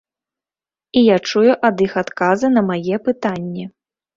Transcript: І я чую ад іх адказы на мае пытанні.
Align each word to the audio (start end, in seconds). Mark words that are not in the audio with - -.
І 1.01 1.03
я 1.09 1.17
чую 1.29 1.51
ад 1.71 1.85
іх 1.89 1.93
адказы 2.03 2.47
на 2.57 2.61
мае 2.71 2.95
пытанні. 3.11 3.71